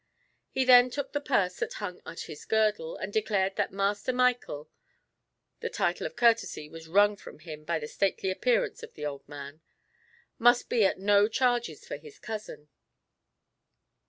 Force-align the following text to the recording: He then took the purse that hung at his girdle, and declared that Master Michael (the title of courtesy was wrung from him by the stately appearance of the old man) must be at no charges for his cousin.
He 0.49 0.65
then 0.65 0.89
took 0.89 1.11
the 1.13 1.21
purse 1.21 1.57
that 1.57 1.73
hung 1.73 2.01
at 2.07 2.21
his 2.21 2.45
girdle, 2.45 2.95
and 2.97 3.13
declared 3.13 3.55
that 3.57 3.71
Master 3.71 4.11
Michael 4.11 4.67
(the 5.59 5.69
title 5.69 6.07
of 6.07 6.15
courtesy 6.15 6.67
was 6.67 6.87
wrung 6.87 7.15
from 7.15 7.37
him 7.37 7.63
by 7.63 7.77
the 7.77 7.87
stately 7.87 8.31
appearance 8.31 8.81
of 8.81 8.95
the 8.95 9.05
old 9.05 9.29
man) 9.29 9.61
must 10.39 10.69
be 10.69 10.85
at 10.85 10.97
no 10.97 11.27
charges 11.27 11.85
for 11.85 11.97
his 11.97 12.17
cousin. 12.17 12.67